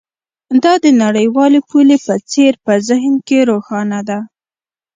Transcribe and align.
دا 0.63 0.73
د 0.83 0.85
نړیوالې 1.03 1.59
پولې 1.69 1.97
په 2.05 2.13
څیر 2.31 2.53
په 2.65 2.73
ذهن 2.87 3.13
کې 3.27 3.39
روښانه 3.49 3.99
ده 4.09 4.19